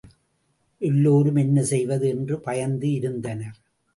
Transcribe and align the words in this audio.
எல்லோரும் 0.81 1.35
என்ன 1.35 1.63
செய்வது 1.63 2.07
என்று 2.07 2.39
பயந்து 2.39 2.91
இருந்தனர். 2.91 3.57